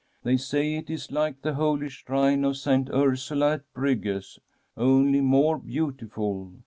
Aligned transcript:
They 0.23 0.35
say 0.35 0.77
it 0.77 0.89
is 0.89 1.11
like 1.11 1.43
the 1.43 1.53
holy 1.53 1.87
shrine 1.89 2.43
of 2.43 2.57
Saint 2.57 2.89
Ursula 2.89 3.53
at 3.53 3.71
Bruges, 3.71 4.39
only 4.75 5.21
more 5.21 5.59
beautiful. 5.59 6.53